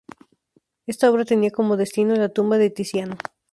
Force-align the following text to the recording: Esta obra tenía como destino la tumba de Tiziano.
Esta 0.87 1.11
obra 1.11 1.25
tenía 1.25 1.51
como 1.51 1.77
destino 1.77 2.15
la 2.15 2.29
tumba 2.29 2.57
de 2.57 2.71
Tiziano. 2.71 3.17